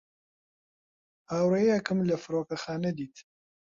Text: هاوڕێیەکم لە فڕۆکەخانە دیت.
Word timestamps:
هاوڕێیەکم 1.31 1.99
لە 2.09 2.15
فڕۆکەخانە 2.23 2.91
دیت. 2.97 3.15